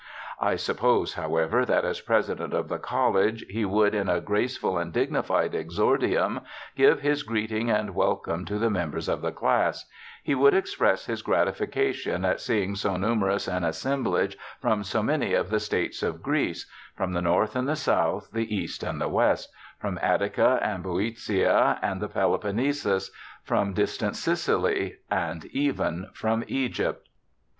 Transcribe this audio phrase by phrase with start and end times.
[0.39, 4.91] I suppose, however, that as President of the college, he would, in a graceful and
[4.91, 6.41] dignified exordium,
[6.75, 9.85] give his greeting and welcome to the members of the class;
[10.23, 15.51] he would express his gratification at seeing so numerous an assemblage from so many of
[15.51, 16.65] the states of Greece—
[16.97, 21.77] from the North and the South, the East and the West— from Attica, and Boeotia,
[21.83, 23.11] and the Peloponnesus—
[23.43, 27.07] from distant Sicily, and even from Egypt.